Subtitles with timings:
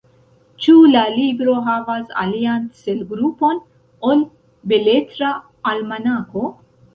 [0.63, 3.61] Ĉu la libro havas alian celgrupon
[4.09, 4.25] ol
[4.73, 5.31] Beletra
[5.75, 6.49] Almanako?